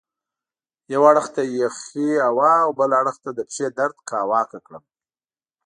[0.93, 4.83] یوه اړخ ته یخې هوا او بل اړخ ته د پښې درد کاواکه کړم.